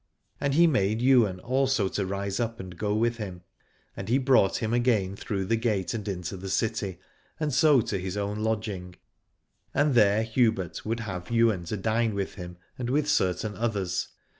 And 0.39 0.55
he 0.55 0.65
made 0.65 0.99
Ywain 0.99 1.37
also 1.41 1.87
to 1.89 2.07
rise 2.07 2.39
up 2.39 2.59
and 2.59 2.75
go 2.75 2.95
with 2.95 3.17
him: 3.17 3.43
and 3.95 4.09
he 4.09 4.17
brought 4.17 4.57
him 4.57 4.73
again 4.73 5.15
through 5.15 5.45
the 5.45 5.55
gate 5.55 5.93
and 5.93 6.07
into 6.07 6.35
the 6.37 6.49
city, 6.49 6.97
and 7.39 7.53
so 7.53 7.81
to 7.81 7.99
his 7.99 8.17
own 8.17 8.39
lodging, 8.39 8.95
and 9.75 9.93
there 9.93 10.23
Hubert 10.23 10.83
would 10.83 11.01
have 11.01 11.29
Ywain 11.31 11.65
to 11.65 11.77
dine 11.77 12.15
with 12.15 12.33
him 12.33 12.57
and 12.79 12.89
with 12.89 13.07
certain 13.07 13.55
others. 13.55 14.07